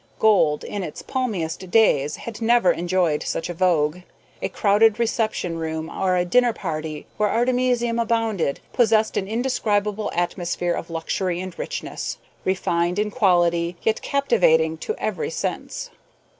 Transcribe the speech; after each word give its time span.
Gold 0.17 0.63
in 0.63 0.81
its 0.81 1.03
palmiest 1.03 1.69
days 1.69 2.15
had 2.15 2.41
never 2.41 2.71
enjoyed 2.71 3.21
such 3.21 3.49
a 3.49 3.53
vogue. 3.53 3.99
A 4.41 4.49
crowded 4.49 4.97
reception 4.97 5.59
room 5.59 5.91
or 5.91 6.17
a 6.17 6.25
dinner 6.25 6.53
party 6.53 7.05
where 7.17 7.29
artemisium 7.29 7.99
abounded 7.99 8.61
possessed 8.73 9.15
an 9.15 9.27
indescribable 9.27 10.11
atmosphere 10.15 10.73
of 10.73 10.89
luxury 10.89 11.39
and 11.39 11.53
richness, 11.59 12.17
refined 12.45 12.97
in 12.97 13.11
quality, 13.11 13.75
yet 13.83 14.01
captivating 14.01 14.75
to 14.79 14.95
every 14.95 15.29
sense. 15.29 15.91